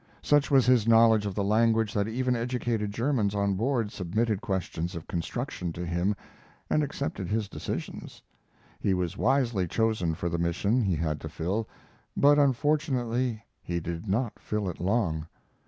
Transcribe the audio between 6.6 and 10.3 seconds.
and accepted his decisions. He was wisely chosen for